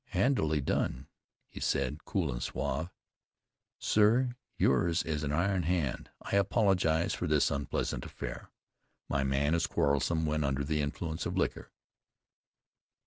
[0.15, 1.05] "Handily done,"
[1.47, 2.89] he said, cool and suave.
[3.77, 6.09] "Sir, yours is an iron hand.
[6.23, 8.49] I apologize for this unpleasant affair.
[9.07, 11.71] My man is quarrelsome when under the influence of liquor."